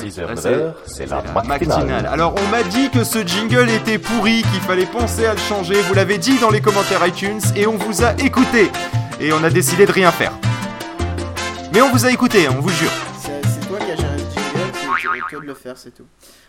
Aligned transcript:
6h, 0.00 0.26
Ouais, 0.26 0.34
9h, 0.34 0.72
c'est 0.86 1.06
la 1.10 1.22
la 1.22 1.42
matinale. 1.42 2.06
Alors 2.06 2.34
on 2.42 2.48
m'a 2.50 2.62
dit 2.62 2.90
que 2.90 3.04
ce 3.04 3.24
jingle 3.26 3.68
était 3.70 3.98
pourri, 3.98 4.42
qu'il 4.42 4.60
fallait 4.60 4.86
penser 4.86 5.26
à 5.26 5.32
le 5.32 5.38
changer. 5.40 5.80
Vous 5.82 5.94
l'avez 5.94 6.18
dit 6.18 6.38
dans 6.38 6.50
les 6.50 6.60
commentaires 6.60 7.06
iTunes 7.06 7.40
et 7.54 7.66
on 7.66 7.76
vous 7.76 8.02
a 8.04 8.12
écouté. 8.14 8.70
Et 9.20 9.32
on 9.32 9.42
a 9.44 9.50
décidé 9.50 9.86
de 9.86 9.92
rien 9.92 10.10
faire. 10.12 10.32
Mais 11.72 11.82
on 11.82 11.90
vous 11.90 12.06
a 12.06 12.10
écouté, 12.10 12.48
on 12.48 12.60
vous 12.60 12.70
jure. 12.70 12.90
C'est 13.20 13.68
toi 13.68 13.78
qui 13.78 13.90
as 13.90 13.96
géré 13.96 14.18
ce 14.18 14.34
jingle, 14.34 14.72
c'est 14.74 15.28
toi 15.30 15.40
de 15.40 15.46
le 15.46 15.54
faire, 15.54 15.76
c'est 15.76 15.90
tout. 15.94 16.04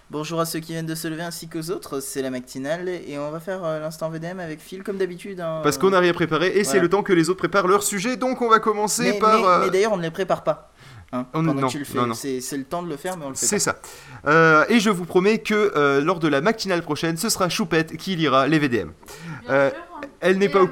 Bonjour 0.10 0.40
à 0.40 0.46
ceux 0.46 0.60
qui 0.60 0.72
viennent 0.72 0.86
de 0.86 0.96
se 0.96 1.08
lever 1.10 1.24
ainsi 1.24 1.50
qu'aux 1.50 1.70
autres, 1.70 2.00
c'est 2.00 2.22
la 2.22 2.30
matinale 2.30 2.88
et 2.88 3.18
on 3.20 3.30
va 3.30 3.42
faire 3.42 3.62
euh, 3.66 3.80
l'instant 3.82 4.10
VDM 4.10 4.40
avec 4.40 4.62
Phil 4.62 4.82
comme 4.84 4.98
d'habitude. 4.98 5.42
hein. 5.42 5.60
Parce 5.64 5.78
qu'on 5.78 5.90
n'a 5.90 6.00
rien 6.00 6.14
préparé 6.14 6.48
et 6.56 6.64
c'est 6.64 6.80
le 6.80 6.88
temps 6.88 7.04
que 7.04 7.12
les 7.12 7.30
autres 7.30 7.40
préparent 7.40 7.68
leur 7.68 7.84
sujet. 7.84 8.16
Donc 8.16 8.42
on 8.42 8.48
va 8.50 8.60
commencer 8.60 9.04
Mais, 9.12 9.20
par. 9.20 9.38
mais- 9.38 9.46
euh, 9.46 9.60
mais 9.66 9.70
d'ailleurs, 9.70 9.92
on 9.92 9.98
ne 9.98 10.04
les 10.04 10.12
prépare 10.12 10.44
pas. 10.46 10.72
Hein, 11.14 11.26
On- 11.34 11.44
pendant 11.46 11.54
non, 11.54 11.68
que 11.68 11.72
tu 11.72 11.80
le 11.80 11.86
fais. 11.86 11.98
non, 11.98 12.08
non. 12.08 12.14
C'est 12.14 12.42
c'est 12.42 12.58
le 12.58 12.66
temps 12.66 12.84
de 12.84 12.90
le 12.90 12.98
faire, 12.98 13.16
mais 13.18 13.26
on 13.26 13.30
le 13.30 13.36
fait 13.36 13.46
C'est 13.46 13.56
pas. 13.58 13.80
ça. 14.26 14.30
Euh, 14.30 14.66
et 14.68 14.80
je 14.82 14.90
vous 14.90 15.06
promets 15.06 15.38
que 15.38 15.72
euh, 15.76 16.02
lors 16.02 16.20
de 16.20 16.28
la 16.28 16.42
matinale 16.42 16.82
prochaine, 16.82 17.16
ce 17.18 17.30
sera 17.30 17.48
Choupette 17.48 17.96
qui 17.96 18.16
lira 18.18 18.48
les 18.48 18.60
VDM. 18.60 18.92
Euh, 19.50 19.72
elle 20.20 20.38
n'est 20.38 20.50
pas 20.50 20.64
au- 20.64 20.70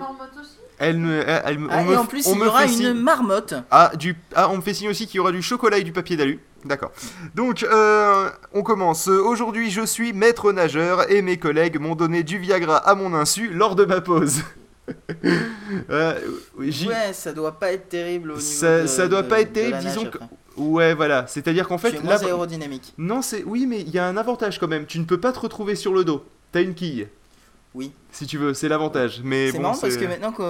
Elle 0.78 0.98
me, 0.98 1.22
elle- 1.26 1.42
elle 1.46 1.60
me- 1.60 1.70
Ah, 1.72 1.78
on 1.78 1.86
et 1.86 1.90
me- 1.92 1.98
en 2.00 2.06
plus, 2.06 2.28
on 2.28 2.34
il 2.36 2.40
y 2.40 2.44
aura 2.44 2.60
fait 2.64 2.68
une 2.68 2.74
signe- 2.74 2.94
marmotte. 2.94 3.54
Ah, 3.72 3.92
du... 3.98 4.14
ah, 4.36 4.50
on 4.50 4.58
me 4.58 4.62
fait 4.62 4.74
signe 4.74 4.90
aussi 4.90 5.08
qu'il 5.08 5.16
y 5.16 5.20
aura 5.22 5.32
du 5.32 5.42
chocolat 5.42 5.78
et 5.78 5.84
du 5.84 5.94
papier 5.94 6.18
d'alu. 6.18 6.42
D'accord. 6.66 6.92
Donc, 7.34 7.64
euh, 7.64 8.30
on 8.54 8.62
commence. 8.62 9.08
Aujourd'hui, 9.08 9.72
je 9.72 9.86
suis 9.86 10.12
maître 10.12 10.52
nageur 10.52 11.10
et 11.10 11.22
mes 11.22 11.38
collègues 11.38 11.80
m'ont 11.80 11.96
donné 11.96 12.24
du 12.24 12.40
Viagra 12.40 12.76
à 12.76 12.94
mon 12.96 13.14
insu 13.14 13.54
lors 13.54 13.76
de 13.76 13.86
ma 13.86 14.02
pause. 14.02 14.42
Euh, 15.90 16.20
Ouais, 16.58 17.12
ça 17.14 17.34
doit 17.34 17.60
pas 17.60 17.72
être 17.74 17.90
terrible 17.90 18.32
au 18.32 18.36
niveau 18.36 18.46
Ça- 18.46 18.82
de- 18.84 18.88
ça 18.88 19.08
doit 19.08 19.24
de- 19.24 19.28
pas 19.28 19.42
être 19.42 19.54
terrible, 19.54 19.74
nage 19.76 19.86
disons 19.86 20.06
que-. 20.06 20.20
Ouais, 20.58 20.94
voilà. 20.94 21.26
C'est-à-dire 21.28 21.68
qu'en 21.68 21.78
Tu 21.78 21.88
fait, 21.90 21.96
es 21.98 22.00
moins 22.00 22.16
là. 22.16 22.26
aérodynamique. 22.26 22.94
Non, 22.98 23.22
c'est. 23.22 23.44
Oui, 23.44 23.66
mais 23.66 23.82
il 23.82 23.90
y 23.90 23.98
a 24.00 24.06
un 24.08 24.16
avantage 24.16 24.60
quand 24.60 24.68
même. 24.68 24.86
Tu 24.86 25.00
ne 25.00 25.04
peux 25.06 25.20
pas 25.20 25.32
te 25.34 25.40
retrouver 25.40 25.76
sur 25.76 25.94
le 25.94 26.04
dos. 26.06 26.24
T'as 26.52 26.62
une 26.62 26.74
quille. 26.76 27.08
Oui. 27.74 27.92
Si 28.18 28.26
tu 28.26 28.38
veux, 28.38 28.54
c'est 28.54 28.70
l'avantage. 28.70 29.20
Mais 29.26 29.48
C'est 29.52 29.58
bon, 29.58 29.64
marrant 29.64 29.78
parce 29.78 29.98
que 29.98 30.06
maintenant 30.06 30.32
qu'on 30.32 30.44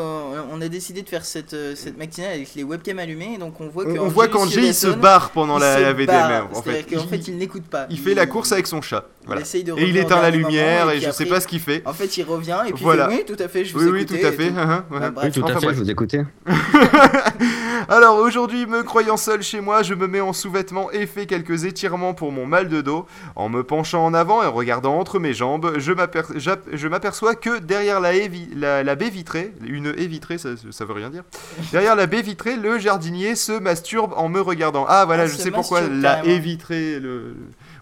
on 0.51 0.61
a 0.61 0.67
décidé 0.67 1.01
de 1.01 1.09
faire 1.09 1.25
cette, 1.25 1.55
euh, 1.55 1.73
cette 1.75 1.97
matinale 1.97 2.33
avec 2.33 2.53
les 2.55 2.63
webcams 2.63 2.99
allumées, 2.99 3.39
donc 3.39 3.59
on 3.59 3.67
voit 3.69 3.85
que 3.85 3.97
on, 3.97 4.03
on 4.03 4.07
voit 4.07 4.27
qu'Angé 4.27 4.67
il 4.67 4.73
se 4.75 4.85
barre 4.85 5.31
pendant 5.31 5.57
il 5.57 5.61
la, 5.61 5.79
la 5.79 5.93
barre. 6.05 6.49
En 6.53 6.61
fait, 6.61 6.83
qu'en 6.83 7.07
fait, 7.07 7.27
il 7.27 7.37
n'écoute 7.37 7.63
pas. 7.63 7.87
il 7.89 7.97
fait 7.97 8.13
la 8.13 8.27
course 8.27 8.51
avec 8.51 8.67
son 8.67 8.83
chat. 8.83 9.05
Voilà. 9.25 9.41
essaye 9.41 9.63
de 9.63 9.73
Et 9.73 9.89
il 9.89 9.97
éteint 9.97 10.21
la 10.21 10.29
lumière 10.29 10.91
et 10.91 10.97
je 10.97 11.09
sais 11.09 11.23
après, 11.23 11.25
pas 11.25 11.39
ce 11.39 11.47
qu'il 11.47 11.59
fait. 11.59 11.81
En 11.87 11.93
fait, 11.93 12.15
il 12.17 12.23
revient 12.23 12.59
et 12.67 12.73
puis 12.73 12.83
Voilà. 12.83 13.07
il 13.09 13.15
fait 13.17 13.23
oui, 13.27 13.35
tout 13.35 13.43
à 13.43 13.47
fait, 13.47 13.65
je 13.65 13.73
vous 13.73 13.83
Oui, 13.83 13.89
oui, 13.89 14.01
écoutais 14.01 14.19
tout 14.21 14.27
à 14.27 14.31
fait. 14.31 14.49
tout. 14.51 14.59
hein, 14.59 14.85
ouais. 14.91 14.99
Bah, 14.99 15.09
bref. 15.09 15.25
Oui, 15.25 15.31
tout 15.31 15.41
Enfin, 15.43 15.55
à 15.55 15.59
fait, 15.59 15.65
bref. 15.65 15.77
je 15.77 15.81
vous 15.83 15.89
écoutais. 15.89 16.21
Alors 17.89 18.17
aujourd'hui, 18.17 18.65
me 18.67 18.83
croyant 18.83 19.17
seul 19.17 19.41
chez 19.41 19.61
moi, 19.61 19.81
je 19.83 19.93
me 19.95 20.07
mets 20.07 20.21
en 20.21 20.33
sous-vêtements 20.33 20.91
et 20.91 21.05
fais 21.07 21.25
quelques 21.25 21.65
étirements 21.65 22.13
pour 22.13 22.31
mon 22.31 22.45
mal 22.45 22.69
de 22.69 22.81
dos. 22.81 23.05
En 23.35 23.49
me 23.49 23.63
penchant 23.63 24.05
en 24.05 24.13
avant 24.13 24.43
et 24.43 24.45
en 24.45 24.51
regardant 24.53 24.97
entre 24.99 25.17
mes 25.19 25.33
jambes, 25.33 25.73
je 25.77 26.87
m'aperçois 26.87 27.35
que 27.35 27.54
derrière 27.59 27.99
la, 27.99 28.13
haie 28.15 28.27
vi- 28.27 28.49
la, 28.55 28.83
la 28.83 28.95
baie 28.95 29.09
vitrée, 29.09 29.53
une 29.65 29.87
haie 29.97 30.07
vitrée, 30.07 30.37
ça, 30.37 30.49
ça 30.71 30.85
veut 30.85 30.93
rien 30.93 31.09
dire. 31.09 31.23
Derrière 31.71 31.95
la 31.95 32.05
baie 32.07 32.21
vitrée, 32.21 32.55
le 32.55 32.77
jardinier 32.79 33.35
se 33.35 33.51
masturbe 33.53 34.13
en 34.17 34.29
me 34.29 34.41
regardant. 34.41 34.85
Ah 34.87 35.05
voilà, 35.05 35.23
Ah, 35.23 35.27
je 35.27 35.35
sais 35.35 35.51
pourquoi 35.51 35.81
la 35.81 36.25
haie 36.25 36.39
vitrée, 36.39 36.99
le... 36.99 37.35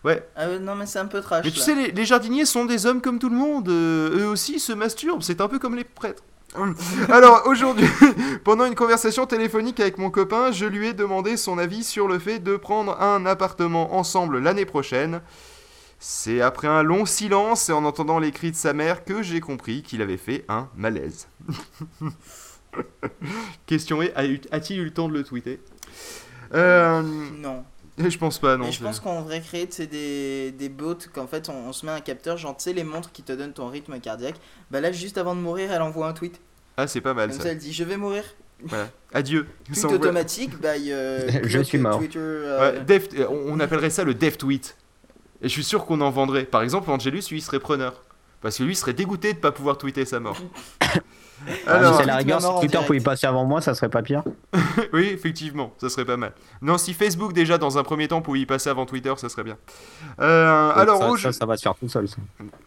Ouais, 0.04 0.22
Ah, 0.36 0.44
euh, 0.44 0.60
non, 0.60 0.76
mais 0.76 0.86
c'est 0.86 1.00
un 1.00 1.06
peu 1.06 1.22
trash. 1.22 1.46
mais 1.46 1.52
tu 1.52 1.60
là. 1.60 1.66
sais, 1.66 1.76
les, 1.76 1.92
les 1.92 2.06
jardiniers 2.06 2.46
sont 2.46 2.66
des 2.66 2.86
hommes 2.86 3.00
comme 3.02 3.20
tout 3.20 3.30
le 3.30 3.38
monde. 3.38 3.70
euh, 3.70 4.20
eux 4.20 4.28
aussi 4.28 4.60
se 4.60 4.74
masturbent. 4.74 5.22
C'est 5.24 5.40
un 5.40 5.48
peu 5.48 5.60
comme 5.60 5.76
les 5.76 5.86
prêtres. 5.86 6.24
Alors 7.10 7.44
aujourd'hui, 7.48 7.88
pendant 8.44 8.66
une 8.66 8.76
conversation 8.76 9.26
téléphonique 9.26 9.80
avec 9.80 9.98
mon 9.98 10.10
copain, 10.12 10.52
je 10.52 10.66
lui 10.66 10.88
ai 10.90 10.94
demandé 10.94 11.36
son 11.38 11.58
avis 11.58 11.84
sur 11.84 12.08
le 12.08 12.20
fait 12.20 12.40
de 12.40 12.58
prendre 12.58 13.02
un 13.02 13.26
appartement 13.26 13.96
ensemble 13.96 14.38
l'année 14.40 14.66
prochaine. 14.66 15.22
C'est 16.06 16.42
après 16.42 16.68
un 16.68 16.84
long 16.84 17.06
silence 17.06 17.70
et 17.70 17.72
en 17.72 17.86
entendant 17.86 18.20
les 18.20 18.32
cris 18.34 18.52
de 18.52 18.58
sa 18.58 18.74
mère 18.74 19.06
que 19.06 19.24
j'ai 19.24 19.40
compris 19.40 19.84
qu'il 19.84 20.02
avait 20.02 20.18
fait 20.18 20.44
un 20.50 20.68
malaise. 20.76 21.30
Question 23.68 24.02
est, 24.02 24.14
a-t-il 24.52 24.80
eu 24.80 24.84
le 24.84 24.92
temps 24.92 25.08
de 25.08 25.14
le 25.14 25.24
tweeter? 25.24 25.62
Euh, 26.54 27.02
Non. 27.40 27.64
Je 27.98 28.18
pense 28.18 28.38
pas, 28.40 28.58
non. 28.58 28.66
Mais 28.66 28.72
je 28.74 28.84
pense 28.84 29.00
qu'on 29.00 29.22
devrait 29.22 29.40
créer 29.40 29.66
des, 29.68 30.52
des 30.52 30.68
bots 30.70 30.98
qu'en 31.14 31.28
fait 31.28 31.48
on, 31.48 31.68
on 31.70 31.74
se 31.74 31.86
met 31.86 31.92
un 31.94 32.02
capteur, 32.02 32.36
genre 32.38 32.58
tu 32.58 32.64
sais 32.64 32.74
les 32.74 32.84
montres 32.84 33.12
qui 33.14 33.22
te 33.24 33.32
donnent 33.32 33.54
ton 33.54 33.70
rythme 33.70 33.98
cardiaque. 34.00 34.36
Bah 34.72 34.82
là, 34.82 34.92
juste 34.92 35.18
avant 35.18 35.36
de 35.36 35.40
mourir, 35.42 35.72
elle 35.72 35.82
envoie 35.84 36.08
un 36.08 36.14
tweet. 36.14 36.42
Ah, 36.76 36.88
c'est 36.88 37.02
pas 37.02 37.14
mal 37.14 37.30
Comme 37.30 37.38
ça. 37.38 37.44
ça, 37.44 37.50
elle 37.52 37.60
dit 37.60 37.72
je 37.72 37.84
vais 37.86 37.96
mourir. 37.98 38.24
Voilà. 38.66 38.90
Adieu. 39.14 39.46
Tweet 39.72 39.86
automatique, 39.86 40.60
bah 40.60 40.70
euh, 40.80 41.30
Je 41.44 41.60
suis 41.60 41.78
mort. 41.78 42.00
Twitter, 42.00 42.18
euh, 42.20 42.74
Ouais, 42.74 42.80
dev- 42.84 43.28
on 43.30 43.54
on 43.54 43.60
appellerait 43.62 43.90
ça 43.92 44.04
le 44.04 44.16
dev 44.16 44.36
tweet. 44.38 44.76
Et 45.44 45.48
je 45.50 45.54
suis 45.54 45.64
sûr 45.64 45.86
qu'on 45.86 46.02
en 46.02 46.10
vendrait. 46.10 46.46
Par 46.46 46.62
exemple, 46.64 46.90
Angelus, 46.90 47.24
lui, 47.30 47.38
il 47.40 47.42
serait 47.42 47.60
preneur. 47.60 48.02
Parce 48.42 48.58
que 48.58 48.64
lui, 48.64 48.74
il 48.74 48.76
serait 48.76 48.94
dégoûté 48.94 49.34
de 49.34 49.38
pas 49.38 49.52
pouvoir 49.52 49.78
tweeter 49.78 50.06
sa 50.06 50.20
mort. 50.20 50.38
Ah, 51.68 51.74
Alors, 51.74 52.02
la 52.06 52.16
rigueur, 52.18 52.42
si 52.42 52.48
Twitter 52.62 52.80
pouvait 52.86 53.00
y 53.00 53.02
passer 53.02 53.28
avant 53.28 53.44
moi, 53.44 53.60
ça 53.60 53.74
serait 53.74 53.90
pas 53.90 54.02
pire. 54.02 54.24
oui, 54.94 55.10
effectivement, 55.12 55.74
ça 55.78 55.90
serait 55.90 56.06
pas 56.06 56.16
mal. 56.16 56.32
Non, 56.62 56.78
si 56.78 56.94
Facebook, 56.94 57.34
déjà, 57.34 57.58
dans 57.58 57.78
un 57.78 57.84
premier 57.84 58.08
temps, 58.08 58.22
pouvait 58.22 58.40
y 58.40 58.46
passer 58.46 58.70
avant 58.70 58.86
Twitter, 58.86 59.12
ça 59.18 59.28
serait 59.28 59.44
bien. 59.44 59.58
Euh, 60.22 60.72
alors, 60.74 61.00
ça, 61.00 61.10
au- 61.10 61.18
ça, 61.18 61.34
ça 61.34 61.46
va 61.46 61.58
se 61.58 61.64
faire 61.64 61.76
tout 61.76 61.90
seul. 61.90 62.08
ça. 62.08 62.16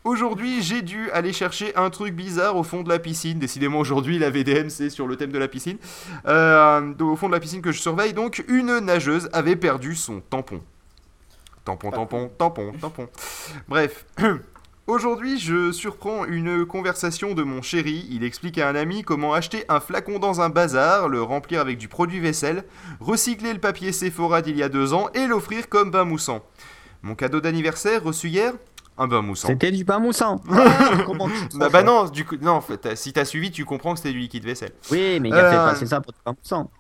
aujourd'hui, 0.05 0.61
j'ai 0.63 0.83
dû 0.83 1.11
aller 1.13 1.33
chercher 1.33 1.75
un 1.77 1.89
truc 1.89 2.15
bizarre 2.15 2.57
au 2.57 2.65
fond 2.65 2.83
de 2.83 2.91
la 2.91 2.99
piscine. 2.99 3.39
Décidément, 3.39 3.79
aujourd'hui, 3.79 4.19
la 4.19 4.29
VDM, 4.29 4.69
c'est 4.69 4.91
sur 4.91 5.07
le 5.07 5.17
thème 5.17 5.33
de 5.33 5.39
la 5.39 5.49
piscine. 5.49 5.79
Euh, 6.27 6.93
au 7.01 7.17
fond 7.17 7.29
de 7.29 7.33
la 7.33 7.41
piscine 7.41 7.63
que 7.63 7.73
je 7.73 7.81
surveille, 7.81 8.13
donc, 8.13 8.45
une 8.49 8.79
nageuse 8.81 9.31
avait 9.33 9.57
perdu 9.57 9.95
son 9.95 10.21
tampon. 10.21 10.61
Tampon, 11.67 11.91
tampon, 11.91 12.31
tampon, 12.39 12.73
tampon. 12.81 13.09
Bref. 13.69 14.07
Aujourd'hui, 14.87 15.41
je 15.41 15.73
surprends 15.73 16.25
une 16.27 16.65
conversation 16.65 17.35
de 17.35 17.43
mon 17.43 17.61
chéri. 17.61 18.07
Il 18.09 18.23
explique 18.23 18.57
à 18.59 18.69
un 18.69 18.77
ami 18.77 19.03
comment 19.03 19.35
acheter 19.35 19.65
un 19.69 19.81
flacon 19.81 20.21
dans 20.21 20.41
un 20.41 20.49
bazar, 20.49 21.09
le 21.09 21.21
remplir 21.21 21.61
avec 21.61 21.77
du 21.77 21.89
produit 21.89 22.21
vaisselle, 22.21 22.63
recycler 23.01 23.53
le 23.53 23.59
papier 23.59 23.91
Sephora 23.91 24.43
d'il 24.43 24.57
y 24.57 24.63
a 24.63 24.69
deux 24.69 24.95
ans 24.95 25.09
et 25.13 25.27
l'offrir 25.27 25.69
comme 25.69 25.91
bain 25.91 26.05
moussant. 26.05 26.41
Mon 27.03 27.17
cadeau 27.17 27.41
d'anniversaire 27.41 28.05
reçu 28.05 28.29
hier 28.29 28.53
Un 28.97 29.09
bain 29.09 29.23
moussant. 29.23 29.49
C'était 29.49 29.73
du 29.73 29.85
pain 29.85 29.99
moussant. 29.99 30.41
Ah, 30.53 31.09
Bah, 31.57 31.69
bah 31.69 31.83
non, 31.83 32.05
du 32.05 32.25
coup, 32.25 32.37
non, 32.41 32.53
en 32.53 32.61
fait, 32.61 32.97
si 32.97 33.13
t'as 33.13 33.25
suivi, 33.25 33.51
tu 33.51 33.65
comprends 33.65 33.95
que 33.95 33.99
c'était 33.99 34.13
du 34.13 34.21
liquide 34.21 34.45
vaisselle. 34.45 34.71
Oui, 34.93 35.19
mais 35.21 35.31
il 35.31 35.35
a 35.35 35.51
fait 35.51 35.57
Euh, 35.57 35.67
passer 35.69 35.87
ça 35.87 36.01
pour 36.01 36.13
du 36.13 36.19
pain 36.25 36.33
moussant. 36.41 36.71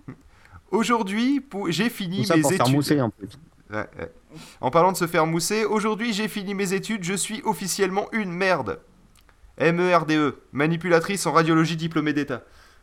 Aujourd'hui, 0.71 1.41
pour- 1.41 1.73
j'ai 1.73 1.91
fini 1.91 2.19
Tout 2.19 2.25
ça 2.29 2.37
mes 2.37 2.43
pour 2.43 2.51
faire 2.53 2.61
études. 2.61 2.75
mousser 2.77 3.01
en 3.01 3.11
plus. 3.11 3.29
Ouais, 3.69 3.79
ouais. 3.99 4.13
En 4.61 4.71
parlant 4.71 4.93
de 4.93 4.97
se 4.97 5.07
faire 5.07 5.27
mousser, 5.27 5.65
aujourd'hui 5.65 6.13
j'ai 6.13 6.29
fini 6.29 6.55
mes 6.55 6.73
études, 6.73 7.05
je 7.05 7.15
suis 7.15 7.43
officiellement 7.45 8.09
une 8.13 8.31
merde. 8.33 8.81
M-E-R-D-E, 9.59 10.19
E, 10.19 10.35
manipulatrice 10.53 11.27
en 11.27 11.33
radiologie 11.33 11.77
diplômée 11.77 12.13
d'État. 12.13 12.43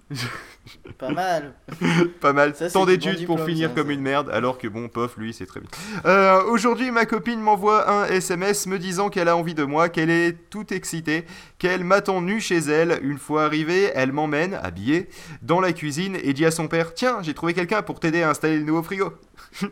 Pas 0.98 1.12
mal. 1.12 1.54
Pas 2.22 2.34
mal. 2.34 2.56
Ça, 2.56 2.70
Tant 2.70 2.86
d'études 2.86 3.20
bon 3.22 3.26
pour 3.26 3.36
diplôme, 3.38 3.48
finir 3.50 3.70
ça, 3.70 3.76
comme 3.76 3.88
ça. 3.88 3.94
une 3.94 4.02
merde, 4.02 4.30
alors 4.32 4.58
que 4.58 4.68
bon, 4.68 4.88
pof, 4.88 5.18
lui, 5.18 5.34
c'est 5.34 5.46
très 5.46 5.60
bien. 5.60 5.70
Euh, 6.06 6.44
Aujourd'hui, 6.44 6.92
ma 6.92 7.06
copine 7.06 7.40
m'envoie 7.42 7.90
un 7.90 8.06
SMS 8.06 8.68
me 8.68 8.80
disant 8.80 9.10
qu'elle 9.10 9.28
a 9.28 9.36
envie 9.36 9.56
de 9.56 9.64
moi, 9.64 9.90
qu'elle 9.90 10.10
est 10.10 10.50
toute 10.50 10.72
excitée, 10.72 11.26
qu'elle 11.58 11.84
m'attend 11.84 12.22
nu 12.22 12.40
chez 12.40 12.58
elle. 12.58 13.00
Une 13.02 13.18
fois 13.18 13.46
arrivée, 13.46 13.92
elle 13.94 14.12
m'emmène, 14.12 14.54
habillée, 14.62 15.10
dans 15.42 15.60
la 15.60 15.74
cuisine 15.74 16.18
et 16.22 16.34
dit 16.34 16.46
à 16.46 16.52
son 16.52 16.68
père 16.68 16.94
Tiens, 16.94 17.20
j'ai 17.22 17.34
trouvé 17.34 17.54
quelqu'un 17.54 17.82
pour 17.82 18.00
t'aider 18.00 18.24
à 18.24 18.30
installer 18.30 18.58
le 18.58 18.64
nouveau 18.64 18.84
frigo. 18.84 19.14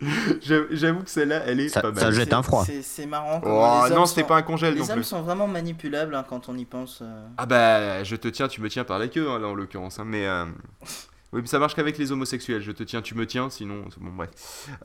J'avoue 0.70 1.02
que 1.02 1.10
celle-là, 1.10 1.42
elle 1.46 1.60
est 1.60 1.68
Ça- 1.68 1.82
pas 1.82 1.90
mal. 1.92 2.00
ça 2.02 2.10
jette 2.10 2.32
un 2.32 2.42
froid. 2.42 2.64
C'est 2.82 3.06
marrant. 3.06 3.40
Oh, 3.44 3.82
les 3.88 3.94
non, 3.94 4.00
hommes 4.02 4.06
c'était 4.06 4.24
pas 4.24 4.36
un 4.36 4.42
congèle 4.42 4.74
non 4.74 4.82
Les 4.84 4.90
hommes 4.90 4.96
plus. 4.96 5.04
sont 5.04 5.22
vraiment 5.22 5.46
manipulables 5.46 6.14
hein, 6.14 6.24
quand 6.28 6.48
on 6.48 6.56
y 6.56 6.64
pense. 6.64 7.00
euh. 7.02 7.26
Ah 7.36 7.46
bah, 7.46 8.02
je 8.04 8.16
te 8.16 8.28
tiens, 8.28 8.48
tu 8.48 8.60
me 8.62 8.68
tiens 8.68 8.84
par 8.84 8.98
la 8.98 9.08
queue, 9.08 9.28
hein, 9.30 9.38
là, 9.38 9.48
en 9.48 9.54
l'occurrence. 9.54 9.98
hein, 9.98 10.04
mais 10.06 10.26
euh, 10.26 10.44
oui, 11.32 11.40
mais 11.42 11.46
ça 11.46 11.58
marche 11.58 11.74
qu'avec 11.74 11.98
les 11.98 12.12
homosexuels. 12.12 12.62
Je 12.62 12.72
te 12.72 12.82
tiens, 12.82 13.02
tu 13.02 13.14
me 13.14 13.26
tiens, 13.26 13.50
sinon, 13.50 13.84
bon, 13.98 14.10
bref. 14.12 14.30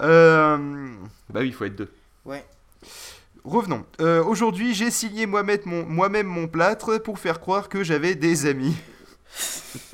Euh, 0.01 0.57
Bah 1.29 1.39
oui, 1.41 1.47
il 1.47 1.53
faut 1.53 1.65
être 1.65 1.75
deux. 1.75 1.91
Ouais. 2.25 2.45
Revenons. 3.45 3.85
Euh, 4.01 4.23
Aujourd'hui, 4.23 4.73
j'ai 4.73 4.89
signé 4.91 5.27
moi-même 5.27 5.61
mon, 6.27 6.47
plâtre 6.47 6.97
pour 6.97 7.19
faire 7.19 7.39
croire 7.39 7.69
que 7.69 7.83
j'avais 7.83 8.15
des 8.15 8.47
amis. 8.47 8.75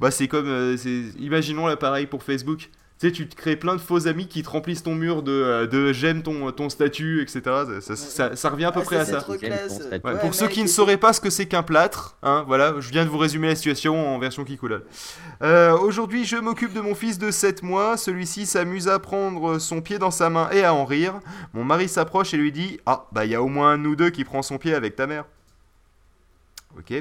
bah 0.00 0.10
c'est 0.10 0.28
comme, 0.28 0.46
euh, 0.48 0.76
imaginons 1.18 1.66
l'appareil 1.66 2.06
pour 2.06 2.22
Facebook. 2.22 2.70
Tu 3.02 3.08
sais, 3.08 3.12
tu 3.12 3.28
te 3.28 3.34
crées 3.34 3.56
plein 3.56 3.74
de 3.74 3.80
faux 3.80 4.06
amis 4.06 4.28
qui 4.28 4.44
te 4.44 4.48
remplissent 4.48 4.84
ton 4.84 4.94
mur 4.94 5.24
de, 5.24 5.32
euh, 5.32 5.66
de 5.66 5.92
j'aime 5.92 6.22
ton, 6.22 6.52
ton 6.52 6.68
statut, 6.68 7.20
etc. 7.20 7.40
Ça, 7.44 7.80
ça- 7.80 7.96
ça- 7.96 8.36
ça 8.36 8.48
revient 8.48 8.66
à 8.66 8.70
peu 8.70 8.78
Ah, 8.80 8.84
près 8.84 8.96
à 8.98 9.04
ça. 9.04 9.18
Ouais, 9.28 9.98
Ouais, 10.04 10.20
pour 10.20 10.34
ceux 10.34 10.46
qui 10.46 10.62
ne 10.62 10.68
sauraient 10.68 10.96
pas 10.98 11.12
ce 11.12 11.20
que 11.20 11.28
c'est 11.28 11.46
qu'un 11.46 11.64
plâtre, 11.64 12.16
hein, 12.22 12.44
voilà, 12.46 12.74
je 12.78 12.90
viens 12.92 13.04
de 13.04 13.10
vous 13.10 13.18
résumer 13.18 13.48
la 13.48 13.56
situation 13.56 14.14
en 14.14 14.20
version 14.20 14.44
Kikoulal. 14.44 14.82
Euh, 15.42 15.76
Aujourd'hui, 15.76 16.24
je 16.24 16.36
m'occupe 16.36 16.74
de 16.74 16.80
mon 16.80 16.94
fils 16.94 17.18
de 17.18 17.32
7 17.32 17.64
mois. 17.64 17.96
Celui-ci 17.96 18.46
s'amuse 18.46 18.86
à 18.86 19.00
prendre 19.00 19.58
son 19.58 19.80
pied 19.80 19.98
dans 19.98 20.12
sa 20.12 20.30
main 20.30 20.48
et 20.52 20.62
à 20.62 20.72
en 20.72 20.84
rire. 20.84 21.14
Mon 21.54 21.64
mari 21.64 21.88
s'approche 21.88 22.32
et 22.34 22.36
lui 22.36 22.52
dit 22.52 22.78
Ah, 22.86 23.06
bah, 23.10 23.24
il 23.24 23.32
y 23.32 23.34
a 23.34 23.42
au 23.42 23.48
moins 23.48 23.72
un 23.72 23.78
de 23.78 23.82
nous 23.82 23.96
deux 23.96 24.10
qui 24.10 24.22
prend 24.22 24.42
son 24.42 24.58
pied 24.58 24.74
avec 24.76 24.94
ta 24.94 25.08
mère. 25.08 25.24
Ok. 26.78 26.94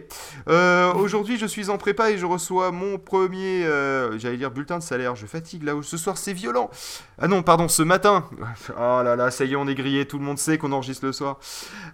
Euh, 0.50 0.94
Aujourd'hui, 0.94 1.38
je 1.38 1.45
suis 1.45 1.69
en 1.69 1.77
prépa 1.77 2.12
et 2.12 2.18
je 2.18 2.25
reçois 2.25 2.71
mon 2.71 2.97
premier, 2.97 3.65
euh, 3.65 4.18
j'allais 4.19 4.38
dire 4.38 4.51
bulletin 4.51 4.77
de 4.79 4.83
salaire. 4.83 5.15
Je 5.15 5.25
fatigue 5.25 5.63
là. 5.63 5.73
Ce 5.81 5.97
soir, 5.97 6.18
c'est 6.18 6.33
violent. 6.33 6.69
Ah 7.18 7.27
non, 7.27 7.41
pardon, 7.41 7.68
ce 7.68 7.83
matin. 7.83 8.25
Oh 8.77 9.01
là 9.03 9.15
là, 9.15 9.31
ça 9.31 9.45
y 9.45 9.53
est, 9.53 9.56
on 9.56 9.68
est 9.68 9.75
grillé. 9.75 10.06
Tout 10.06 10.18
le 10.18 10.23
monde 10.23 10.38
sait 10.38 10.57
qu'on 10.57 10.71
enregistre 10.71 11.06
le 11.06 11.12
soir. 11.12 11.39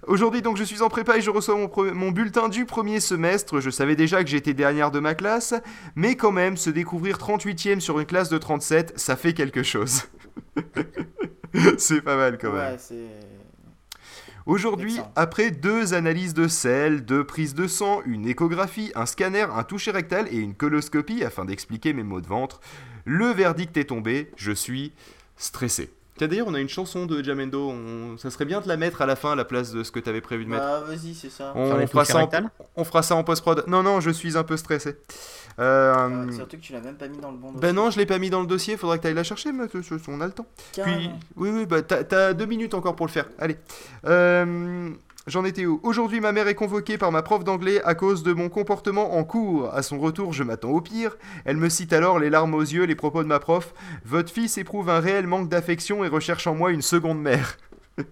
Aujourd'hui, 0.06 0.42
donc, 0.42 0.58
je 0.58 0.64
suis 0.64 0.82
en 0.82 0.90
prépa 0.90 1.18
et 1.18 1.22
je 1.22 1.30
reçois 1.30 1.56
mon, 1.56 2.12
bulletin 2.12 2.50
du 2.50 2.66
premier 2.66 3.00
semestre. 3.00 3.60
Je 3.60 3.70
savais 3.70 3.96
déjà 3.96 4.24
que 4.24 4.30
j'étais 4.30 4.54
dernière 4.54 4.92
de 4.92 5.00
ma 5.00 5.16
classe, 5.16 5.54
mais 5.96 6.16
quand 6.16 6.32
même, 6.32 6.58
se 6.58 6.70
découvrir 6.70 7.18
38e 7.18 7.80
sur 7.80 8.00
une 8.00 8.06
classe 8.06 8.30
de 8.30 8.38
37, 8.38 8.94
ça 8.98 9.16
fait 9.16 9.34
quelque 9.34 9.64
chose. 9.64 10.04
c'est 11.78 12.02
pas 12.02 12.16
mal 12.16 12.38
quand 12.38 12.52
même. 12.52 12.74
Ouais. 12.74 13.17
Aujourd'hui, 14.48 14.98
après 15.18 15.52
deux 15.52 15.94
analyses 15.94 16.34
de 16.34 16.48
sel, 16.48 17.04
deux 17.04 17.26
prises 17.26 17.54
de 17.54 17.68
sang, 17.68 18.02
une 18.06 18.26
échographie, 18.26 18.94
un 18.96 19.06
scanner, 19.06 19.46
un 19.54 19.64
toucher 19.64 19.92
rectal 19.92 20.26
et 20.32 20.38
une 20.38 20.56
coloscopie 20.56 21.26
afin 21.26 21.44
d'expliquer 21.44 21.92
mes 21.92 22.04
maux 22.04 22.22
de 22.22 22.28
ventre, 22.28 22.62
le 23.04 23.26
verdict 23.28 23.76
est 23.76 23.90
tombé, 23.90 24.32
je 24.38 24.54
suis 24.54 24.94
stressé. 25.36 25.90
Tiens, 26.18 26.28
d'ailleurs, 26.28 26.48
on 26.48 26.54
a 26.54 26.60
une 26.60 26.70
chanson 26.70 27.06
de 27.06 27.24
Jamendo, 27.24 27.70
on- 27.70 28.18
ça 28.18 28.30
serait 28.30 28.46
bien 28.46 28.62
de 28.62 28.68
la 28.68 28.78
mettre 28.78 29.02
à 29.02 29.06
la 29.06 29.16
fin 29.16 29.32
à 29.32 29.36
la 29.36 29.46
place 29.46 29.72
de 29.72 29.84
ce 29.84 29.92
que 29.92 30.00
tu 30.00 30.10
avais 30.10 30.22
prévu 30.22 30.46
de 30.46 30.50
mettre. 30.50 30.64
Bah, 30.64 30.84
vas-y, 30.88 31.14
c'est 31.14 31.30
ça. 31.30 31.54
On, 31.56 31.86
fera 31.88 32.06
ça 32.06 32.18
en, 32.18 32.22
rectales 32.22 32.50
on 32.76 32.84
fera 32.84 33.04
ça 33.04 33.16
en 33.16 33.24
post-prod. 33.24 33.64
Non, 33.68 33.84
non, 33.84 34.02
je 34.02 34.10
suis 34.10 34.38
un 34.38 34.44
peu 34.44 34.58
stressé. 34.58 34.98
Euh, 35.60 36.26
Ouais, 36.26 36.34
surtout 36.34 36.58
que 36.58 36.62
tu 36.62 36.74
l'as 36.74 36.82
même 36.82 36.96
pas 36.96 37.08
mis 37.08 37.18
dans 37.18 37.32
le 37.32 37.38
bon 37.38 37.48
dossier. 37.48 37.62
ben 37.62 37.76
non, 37.76 37.90
je 37.90 37.98
l'ai 37.98 38.06
pas 38.06 38.20
mis 38.20 38.30
dans 38.30 38.42
le 38.42 38.48
dossier, 38.48 38.78
faudra 38.78 38.98
que 38.98 39.02
tu 39.04 39.08
ailles 39.08 39.14
la 39.16 39.24
chercher, 39.24 39.52
mais 39.52 39.66
on 40.08 40.22
a 40.22 40.26
le 40.26 40.32
temps. 40.32 40.46
Puis, 40.74 41.10
oui, 41.36 41.50
oui, 41.50 41.66
bah, 41.66 41.82
t'as, 41.82 42.04
t'as 42.04 42.34
deux 42.34 42.46
minutes 42.46 42.74
encore 42.74 42.96
pour 42.96 43.06
le 43.08 43.12
faire. 43.12 43.26
Allez. 43.40 43.58
Euh, 44.06 44.92
j'en 45.28 45.46
étais 45.46 45.66
où 45.66 45.80
Aujourd'hui, 45.84 46.20
ma 46.20 46.32
mère 46.32 46.48
est 46.48 46.56
convoquée 46.56 46.98
par 46.98 47.12
ma 47.12 47.22
prof 47.22 47.44
d'anglais 47.44 47.82
à 47.84 47.94
cause 47.96 48.24
de 48.24 48.34
mon 48.34 48.50
comportement 48.50 49.16
en 49.18 49.24
cours. 49.24 49.74
À 49.74 49.84
son 49.84 50.00
retour, 50.00 50.34
je 50.34 50.44
m'attends 50.44 50.72
au 50.72 50.82
pire. 50.82 51.18
Elle 51.46 51.58
me 51.58 51.70
cite 51.70 51.94
alors, 51.94 52.18
les 52.20 52.30
larmes 52.30 52.54
aux 52.56 52.62
yeux, 52.62 52.84
les 52.86 52.96
propos 52.96 53.24
de 53.24 53.28
ma 53.28 53.40
prof. 53.40 53.74
Votre 54.06 54.32
fils 54.32 54.58
éprouve 54.58 54.90
un 54.90 55.00
réel 55.00 55.28
manque 55.28 55.50
d'affection 55.50 56.04
et 56.04 56.08
recherche 56.08 56.48
en 56.48 56.56
moi 56.56 56.72
une 56.72 56.82
seconde 56.82 57.22
mère. 57.22 57.58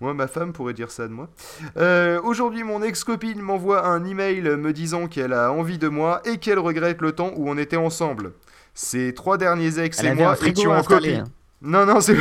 moi, 0.00 0.14
ma 0.14 0.26
femme 0.26 0.52
pourrait 0.52 0.72
dire 0.74 0.90
ça 0.90 1.06
de 1.06 1.12
moi. 1.12 1.28
Euh, 1.76 2.20
Aujourd'hui, 2.22 2.64
mon 2.64 2.82
ex-copine 2.82 3.40
m'envoie 3.40 3.86
un 3.86 4.04
email 4.04 4.42
me 4.42 4.72
disant 4.72 5.06
qu'elle 5.06 5.32
a 5.32 5.52
envie 5.52 5.78
de 5.78 5.88
moi 5.88 6.20
et 6.24 6.38
qu'elle 6.38 6.58
regrette 6.58 7.00
le 7.02 7.12
temps 7.12 7.32
où 7.36 7.48
on 7.48 7.58
était 7.58 7.76
ensemble. 7.76 8.32
Ces 8.74 9.12
trois 9.12 9.38
derniers 9.38 9.78
ex 9.80 9.98
Elle 10.00 10.06
et 10.06 10.14
moi 10.14 10.36
étions 10.46 10.70
en 10.72 10.82
copie. 10.82 11.10
hein. 11.10 11.24
Non, 11.60 11.84
non, 11.86 12.00
c'est. 12.00 12.16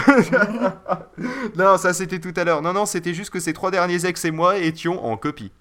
non, 1.56 1.78
ça 1.78 1.94
c'était 1.94 2.20
tout 2.20 2.34
à 2.36 2.44
l'heure. 2.44 2.62
Non, 2.62 2.74
non, 2.74 2.86
c'était 2.86 3.14
juste 3.14 3.30
que 3.30 3.40
ces 3.40 3.54
trois 3.54 3.72
derniers 3.72 4.06
ex 4.06 4.26
et 4.26 4.32
moi 4.32 4.58
étions 4.58 5.04
en 5.06 5.18
copie. 5.18 5.52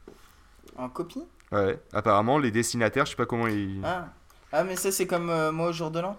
En 0.77 0.89
copie? 0.89 1.23
Ouais, 1.53 1.79
apparemment, 1.93 2.39
les 2.39 2.51
destinataires, 2.51 3.05
je 3.07 3.11
sais 3.11 3.17
pas 3.17 3.27
comment 3.27 3.47
ils. 3.47 3.81
ah. 3.85 4.07
ah, 4.53 4.65
mais 4.65 4.77
ça, 4.77 4.91
c'est 4.91 5.07
comme 5.07 5.31
euh, 5.31 5.53
moi 5.53 5.69
au 5.69 5.73
jour 5.73 5.91
de 5.91 6.01
l'an? 6.01 6.17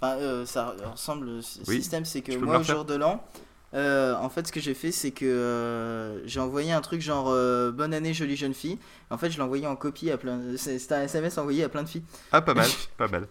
Enfin, 0.00 0.16
euh, 0.16 0.46
ça 0.46 0.74
ressemble. 0.90 1.28
Oui. 1.68 1.76
système, 1.76 2.04
c'est 2.04 2.20
que 2.22 2.36
moi 2.36 2.58
au 2.58 2.62
jour 2.62 2.84
de 2.84 2.94
l'an. 2.94 3.22
euh, 3.74 4.14
en 4.16 4.28
fait, 4.28 4.46
ce 4.46 4.52
que 4.52 4.60
j'ai 4.60 4.74
fait, 4.74 4.90
c'est 4.92 5.10
que 5.12 5.24
euh, 5.26 6.26
j'ai 6.26 6.40
envoyé 6.40 6.72
un 6.72 6.80
truc 6.80 7.00
genre 7.00 7.26
euh, 7.28 7.70
Bonne 7.72 7.94
année, 7.94 8.12
jolie 8.14 8.36
jeune 8.36 8.54
fille. 8.54 8.78
En 9.10 9.18
fait, 9.18 9.30
je 9.30 9.36
l'ai 9.36 9.42
envoyé 9.42 9.66
en 9.66 9.76
copie 9.76 10.10
à 10.10 10.16
plein. 10.18 10.40
c'est- 10.56 10.78
C'était 10.78 10.94
un 10.94 11.02
SMS 11.02 11.38
envoyé 11.38 11.62
à 11.64 11.68
plein 11.68 11.82
de 11.82 11.88
filles. 11.88 12.04
Ah, 12.32 12.40
pas 12.42 12.54
mal, 12.54 12.68
pas 12.98 13.08
mal. 13.08 13.26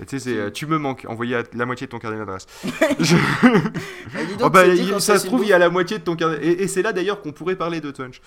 Et 0.00 0.06
Tu 0.06 0.18
sais, 0.18 0.30
c'est 0.30 0.36
euh, 0.38 0.50
tu 0.50 0.66
me 0.66 0.78
manques, 0.78 1.04
envoyé 1.08 1.36
à 1.36 1.42
la 1.54 1.66
moitié 1.66 1.86
de 1.86 1.90
ton 1.90 1.98
carnet 1.98 2.18
d'adresse. 2.18 2.46
Je- 3.00 3.16
Ah, 4.14 4.24
donc, 4.24 4.38
Oh, 4.44 4.50
bah, 4.50 4.66
il- 4.66 5.00
ça 5.00 5.18
se 5.18 5.26
trouve, 5.26 5.42
il 5.44 5.48
y 5.48 5.52
a 5.52 5.58
la 5.58 5.70
moitié 5.70 5.98
de 5.98 6.04
ton 6.04 6.16
carnet. 6.16 6.38
Et, 6.40 6.62
et 6.62 6.68
c'est 6.68 6.82
là 6.82 6.92
d'ailleurs 6.92 7.20
qu'on 7.20 7.32
pourrait 7.32 7.56
parler 7.56 7.80
de 7.80 7.90
Twunch. 7.90 8.20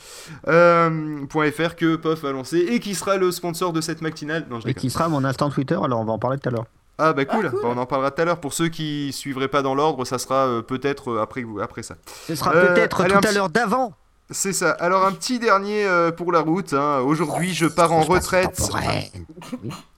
Euh, 0.47 1.25
.fr 1.29 1.75
que 1.75 1.95
POF 1.95 2.23
a 2.25 2.31
lancé 2.31 2.57
et 2.59 2.79
qui 2.79 2.93
sera 2.95 3.17
le 3.17 3.31
sponsor 3.31 3.73
de 3.73 3.81
cette 3.81 4.01
matinale. 4.01 4.45
Non, 4.49 4.59
je 4.59 4.67
Et 4.67 4.73
qui 4.73 4.89
sera 4.89 5.07
mon 5.09 5.23
instant 5.23 5.49
Twitter, 5.49 5.77
alors 5.81 5.99
on 6.01 6.05
va 6.05 6.13
en 6.13 6.19
parler 6.19 6.37
tout 6.37 6.49
à 6.49 6.51
l'heure. 6.51 6.65
Ah 6.97 7.13
bah 7.13 7.25
cool, 7.25 7.45
Ah, 7.47 7.49
cool. 7.49 7.61
Bah, 7.63 7.69
on 7.71 7.77
en 7.77 7.85
parlera 7.85 8.11
tout 8.11 8.21
à 8.21 8.25
l'heure. 8.25 8.39
Pour 8.39 8.53
ceux 8.53 8.67
qui 8.67 9.11
suivraient 9.13 9.47
pas 9.47 9.61
dans 9.63 9.73
l'ordre, 9.73 10.05
ça 10.05 10.19
sera 10.19 10.45
euh, 10.47 10.61
peut-être 10.61 11.11
euh, 11.11 11.21
après, 11.21 11.43
après 11.61 11.81
ça. 11.83 11.95
Ce 12.27 12.35
sera 12.35 12.53
Euh, 12.53 12.73
peut-être 12.73 12.97
tout 13.07 13.27
à 13.27 13.31
l'heure 13.31 13.49
d'avant. 13.49 13.93
C'est 14.29 14.53
ça. 14.53 14.71
Alors 14.71 15.05
un 15.05 15.11
petit 15.11 15.39
dernier 15.39 15.83
euh, 15.85 16.11
pour 16.11 16.31
la 16.31 16.39
route. 16.41 16.73
hein. 16.73 16.99
Aujourd'hui, 16.99 17.53
je 17.53 17.65
pars 17.65 17.91
en 17.91 18.01
retraite. 18.01 18.61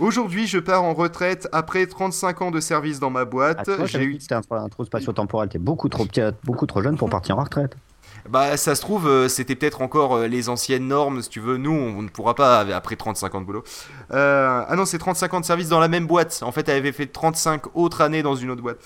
Aujourd'hui, 0.00 0.46
je 0.46 0.58
pars 0.58 0.82
en 0.82 0.94
retraite 0.94 1.48
après 1.52 1.86
35 1.86 2.42
ans 2.42 2.50
de 2.50 2.60
service 2.60 2.98
dans 3.00 3.10
ma 3.10 3.24
boîte. 3.24 3.68
Ah, 3.68 3.84
J'ai 3.86 4.02
eu 4.04 4.16
c'était 4.20 4.34
un, 4.34 4.42
un 4.50 4.68
trou 4.68 4.84
spatio-temporel. 4.84 5.48
T'es 5.48 5.58
beaucoup 5.58 5.88
trop, 5.88 6.04
petit- 6.06 6.20
beaucoup 6.44 6.66
trop 6.66 6.82
jeune 6.82 6.96
pour 6.96 7.10
partir 7.10 7.38
en 7.38 7.44
retraite. 7.44 7.76
Bah, 8.28 8.56
ça 8.56 8.74
se 8.74 8.80
trouve, 8.82 9.06
euh, 9.06 9.28
c'était 9.28 9.54
peut-être 9.54 9.80
encore 9.80 10.16
euh, 10.16 10.26
les 10.26 10.48
anciennes 10.48 10.88
normes, 10.88 11.22
si 11.22 11.28
tu 11.30 11.40
veux. 11.40 11.56
Nous, 11.56 11.70
on 11.70 12.02
ne 12.02 12.08
pourra 12.08 12.34
pas 12.34 12.60
après 12.74 12.96
35 12.96 13.34
ans 13.34 13.40
de 13.40 13.46
boulot. 13.46 13.62
Euh, 14.12 14.62
ah 14.66 14.76
non, 14.76 14.84
c'est 14.84 14.98
35 14.98 15.34
ans 15.34 15.40
de 15.40 15.44
service 15.46 15.68
dans 15.68 15.78
la 15.80 15.88
même 15.88 16.06
boîte. 16.06 16.40
En 16.42 16.52
fait, 16.52 16.68
elle 16.68 16.76
avait 16.78 16.92
fait 16.92 17.06
35 17.06 17.76
autres 17.76 18.00
années 18.02 18.22
dans 18.22 18.34
une 18.34 18.50
autre 18.50 18.60
boîte. 18.62 18.78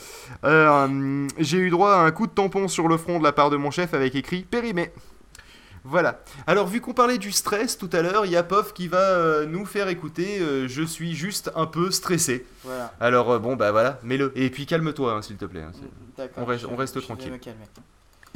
Euh, 0.45 0.85
hum, 0.85 1.27
J'ai 1.39 1.59
eu 1.59 1.71
droit 1.71 1.93
à 1.93 2.01
un 2.03 2.11
coup 2.11 2.27
de 2.27 2.33
tampon 2.33 2.69
sur 2.69 2.89
le 2.89 2.97
front 2.97 3.19
de 3.19 3.25
la 3.25 3.33
part 3.33 3.51
de 3.51 3.57
mon 3.57 3.71
chef 3.71 3.95
avec 3.95 4.15
écrit 4.15 4.43
périmé. 4.43 4.91
Voilà. 5.85 6.21
Alors, 6.47 6.69
vu 6.69 6.81
qu'on 6.81 6.93
parlait 6.95 7.19
du 7.19 7.33
stress 7.33 7.77
tout 7.77 7.91
à 7.93 8.03
l'heure, 8.03 8.25
il 8.25 8.31
y 8.33 8.37
a 8.37 8.43
Pof 8.45 8.73
qui 8.73 8.87
va 8.89 8.99
euh, 8.99 9.47
nous 9.47 9.67
faire 9.67 9.89
écouter 9.89 10.39
euh, 10.41 10.69
Je 10.69 10.83
suis 10.83 11.15
juste 11.15 11.51
un 11.57 11.67
peu 11.67 11.91
stressé. 11.91 12.47
Voilà. 12.65 12.93
Alors, 13.01 13.31
euh, 13.33 13.39
bon, 13.41 13.57
bah 13.57 13.73
voilà, 13.73 13.99
mets-le. 14.05 14.33
Et 14.37 14.49
puis 14.51 14.65
calme-toi, 14.67 15.13
hein, 15.15 15.23
s'il 15.23 15.37
te 15.37 15.45
plaît. 15.45 15.63
hein. 15.63 15.73
D'accord. 16.17 16.45
On 16.45 16.47
reste- 16.47 16.63
je- 16.63 16.67
on 16.69 16.77
reste 16.77 16.95
je 16.95 17.01
vais 17.01 17.05
tranquille. 17.07 17.33
me 17.33 17.39
calmer. 17.39 17.65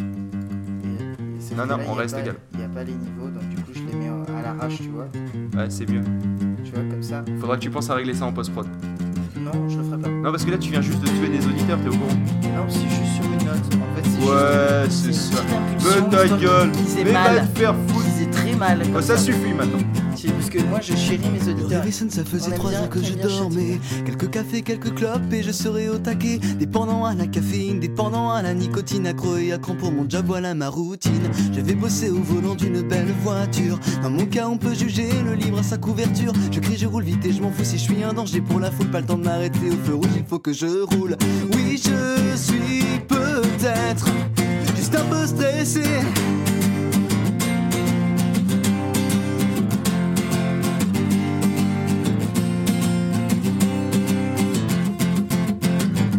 Et- 0.00 0.02
et 1.38 1.40
ce 1.40 1.54
Non, 1.54 1.66
non, 1.66 1.74
on 1.74 1.78
il 1.78 1.86
y 1.86 1.88
a 1.88 1.94
reste 1.94 2.14
pas- 2.16 2.20
égal. 2.22 2.34
Il 2.54 2.58
n'y 2.58 2.64
a 2.64 2.68
pas 2.68 2.84
les 2.84 2.92
niveaux, 2.94 3.28
donc 3.28 3.48
du 3.48 3.56
coup, 3.56 3.70
je 3.74 3.80
les 3.80 3.94
mets 3.94 4.08
euh, 4.08 4.38
à 4.38 4.42
l'arrache, 4.42 4.76
tu 4.78 4.88
vois. 4.88 5.06
Ouais, 5.54 5.70
c'est 5.70 5.88
mieux. 5.88 6.02
Tu 6.64 6.72
vois, 6.72 6.82
comme 6.90 7.02
ça. 7.02 7.24
Faudra 7.40 7.56
que 7.56 7.62
tu 7.62 7.70
penses 7.70 7.88
à 7.90 7.94
régler 7.94 8.14
ça 8.14 8.24
en 8.24 8.32
post-prod. 8.32 8.66
Non, 9.38 9.68
je 9.68 9.78
le 9.78 9.84
ferai 9.84 9.98
pas. 10.00 10.08
Non, 10.08 10.30
parce 10.32 10.44
que 10.44 10.50
là, 10.50 10.58
tu 10.58 10.70
viens 10.72 10.80
juste 10.80 11.00
de 11.00 11.06
tuer 11.06 11.28
des 11.28 11.46
auditeurs, 11.46 11.78
t'es 11.80 11.88
au 11.88 11.92
courant. 11.92 12.14
Non, 12.42 12.66
c'est 12.68 12.80
juste 12.80 13.14
sur 13.14 13.24
une 13.24 13.44
note. 13.46 13.74
En 13.74 13.94
fait, 13.94 14.08
c'est 14.08 14.26
Ouais, 14.28 14.84
juste. 14.86 14.96
c'est 15.02 15.06
une 15.08 15.12
ça. 15.14 15.42
petite 15.42 15.50
ta 16.00 16.28
gueule 16.28 16.70
Mais 16.96 17.04
va 17.04 17.12
mal. 17.12 17.48
te 17.52 17.58
faire 17.58 17.74
foutre 17.88 18.04
Diviser 18.06 18.30
très 18.30 18.54
mal. 18.54 18.82
comme 18.82 18.92
Bah, 18.92 19.02
Ça 19.02 19.16
suffit 19.18 19.52
maintenant 19.56 19.78
C'est 20.14 20.32
Parce 20.32 20.48
que 20.50 20.62
moi, 20.62 20.80
je 20.80 20.94
chéris 20.94 21.20
mes 21.30 21.48
auditeurs. 21.52 21.82
sonne, 21.92 22.10
ça 22.10 22.24
faisait 22.24 22.52
trois 22.52 22.72
heures 22.72 22.88
que 22.88 23.02
je 23.02 23.14
dormais. 23.14 23.78
Quelques 24.04 24.30
cafés, 24.30 24.62
quelques 24.62 24.94
clopes 24.94 25.32
et 25.32 25.42
je 25.42 25.50
serais 25.52 25.88
au 25.88 25.98
taquet. 25.98 26.38
Dépendant 26.58 27.04
à 27.04 27.14
la 27.14 27.26
caféine, 27.26 27.80
dépendant 27.80 28.30
à 28.30 28.42
la 28.42 28.54
nicotine, 28.54 29.06
accro 29.06 29.36
et 29.36 29.52
accro 29.52 29.74
pour 29.74 29.92
mon 29.92 30.08
job, 30.08 30.24
voilà 30.26 30.54
ma 30.54 30.68
routine. 30.68 31.28
Je 31.54 31.60
vais 31.60 31.74
bosser 31.74 32.10
au 32.10 32.20
volant 32.22 32.54
d'une 32.54 32.82
belle 32.82 33.12
voiture. 33.22 33.78
Dans 34.02 34.10
mon 34.10 34.26
cas, 34.26 34.48
on 34.48 34.56
peut 34.58 34.74
juger 34.74 35.08
le 35.24 35.34
livre 35.34 35.58
à 35.58 35.62
sa 35.62 35.76
couverture. 35.76 36.32
Je 36.50 36.60
crie, 36.60 36.76
je 36.78 36.86
roule 36.86 37.04
vite 37.04 37.24
et 37.26 37.32
je 37.32 37.42
m'en 37.42 37.50
fous 37.50 37.64
si 37.64 37.78
je 37.78 37.82
suis 37.82 38.02
un 38.02 38.12
danger 38.14 38.40
pour 38.40 38.60
la 38.60 38.70
foule. 38.70 38.86
Pas 38.90 39.00
le 39.00 39.06
temps 39.06 39.18
de 39.18 39.24
m'arrêter 39.24 39.68
au 39.70 39.86
feu 39.86 39.94
rouge, 39.94 40.06
il 40.16 40.24
faut 40.26 40.38
que 40.38 40.52
je 40.52 40.66
roule. 40.96 41.16
Oui, 41.54 41.76
je 41.82 42.36
suis 42.36 42.84
peut-être 43.08 44.06
un 44.94 45.04
peu 45.04 45.26
stressé. 45.26 45.82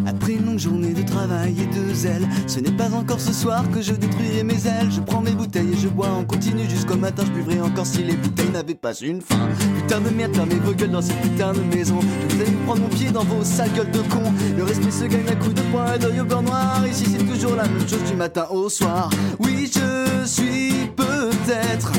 Après 0.05 0.33
une 0.33 0.45
longue 0.45 0.59
journée 0.59 0.93
de 0.93 1.01
travail 1.03 1.55
et 1.61 1.65
de 1.67 1.93
zèle, 1.93 2.27
ce 2.47 2.59
n'est 2.59 2.71
pas 2.71 2.91
encore 2.93 3.19
ce 3.19 3.31
soir 3.31 3.63
que 3.71 3.81
je 3.81 3.93
détruirai 3.93 4.43
mes 4.43 4.67
ailes. 4.67 4.91
Je 4.91 5.01
prends 5.01 5.21
mes 5.21 5.31
bouteilles 5.31 5.73
et 5.73 5.77
je 5.77 5.87
bois 5.87 6.09
en 6.09 6.25
continu 6.25 6.69
jusqu'au 6.69 6.97
matin. 6.97 7.23
Je 7.25 7.31
buvrai 7.31 7.61
encore 7.61 7.85
si 7.85 8.03
les 8.03 8.15
bouteilles 8.15 8.51
n'avaient 8.51 8.75
pas 8.75 8.93
une 8.93 9.21
fin. 9.21 9.49
Putain 9.87 10.01
de 10.01 10.09
merde, 10.09 10.35
fermez 10.35 10.55
vos 10.55 10.73
gueules 10.73 10.91
dans 10.91 11.01
cette 11.01 11.21
putain 11.21 11.53
de 11.53 11.61
maison. 11.73 11.99
Vous 12.01 12.41
allez 12.41 12.51
prendre 12.65 12.81
mon 12.81 12.89
pied 12.89 13.09
dans 13.09 13.23
vos 13.23 13.41
sales 13.41 13.71
gueules 13.73 13.89
de 13.89 13.99
con. 13.99 14.21
Le 14.57 14.65
respect 14.65 14.91
se 14.91 15.05
gagne 15.05 15.29
à 15.29 15.35
coups 15.35 15.53
de 15.53 15.61
poing 15.71 15.93
et 15.93 15.97
d'œil 15.97 16.19
au 16.19 16.25
beurre 16.25 16.41
noir. 16.41 16.85
Ici 16.85 17.05
c'est 17.05 17.23
toujours 17.23 17.55
la 17.55 17.63
même 17.63 17.87
chose 17.87 18.03
du 18.03 18.17
matin 18.17 18.47
au 18.51 18.67
soir. 18.67 19.09
Oui, 19.39 19.71
je 19.73 20.25
suis 20.25 20.89
peut-être 20.93 21.93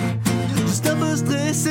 juste 0.67 0.87
un 0.87 0.97
peu 0.97 1.17
stressé. 1.17 1.71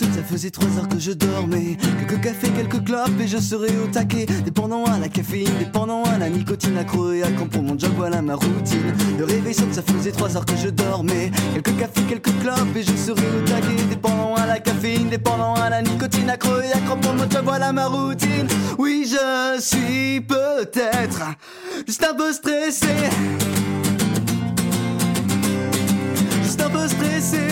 Ça 0.00 0.22
faisait 0.22 0.50
trois 0.50 0.78
heures 0.78 0.88
que 0.88 0.98
je 0.98 1.12
dormais. 1.12 1.76
Quelques 1.98 2.22
cafés, 2.22 2.48
quelques 2.48 2.82
clopes 2.84 3.20
et 3.20 3.28
je 3.28 3.36
serais 3.36 3.76
au 3.76 3.86
taquet. 3.86 4.24
Dépendant 4.46 4.84
à 4.84 4.98
la 4.98 5.10
caféine, 5.10 5.50
dépendant 5.58 6.04
à 6.04 6.16
la 6.16 6.30
nicotine, 6.30 6.78
accro 6.78 7.12
et 7.12 7.22
à 7.22 7.30
quand 7.30 7.46
pour 7.46 7.62
mon 7.62 7.78
job, 7.78 7.90
voilà 7.96 8.22
ma 8.22 8.34
routine. 8.34 8.94
Le 9.18 9.26
réveil 9.26 9.52
ça 9.52 9.82
faisait 9.82 10.12
trois 10.12 10.34
heures 10.38 10.46
que 10.46 10.56
je 10.56 10.68
dormais. 10.68 11.30
Quelques 11.52 11.76
cafés, 11.76 12.02
quelques 12.08 12.40
clopes 12.40 12.74
et 12.74 12.82
je 12.82 12.96
serais 12.96 13.20
au 13.20 13.46
taquet. 13.46 13.82
Dépendant 13.90 14.34
à 14.36 14.46
la 14.46 14.58
caféine, 14.58 15.10
dépendant 15.10 15.54
à 15.54 15.68
la 15.68 15.82
nicotine, 15.82 16.30
accro 16.30 16.60
et 16.62 16.72
à 16.72 16.78
quand 16.88 16.96
pour 16.96 17.12
mon 17.12 17.28
job, 17.28 17.42
voilà 17.44 17.70
ma 17.70 17.86
routine. 17.86 18.48
Oui, 18.78 19.06
je 19.06 19.60
suis 19.60 20.22
peut-être 20.22 21.36
juste 21.86 22.06
un 22.10 22.14
peu 22.14 22.32
stressé. 22.32 22.86
Juste 26.42 26.62
un 26.62 26.70
peu 26.70 26.88
stressé. 26.88 27.49